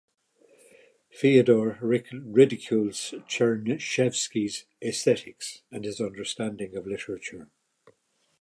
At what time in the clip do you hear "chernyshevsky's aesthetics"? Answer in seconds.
3.29-5.61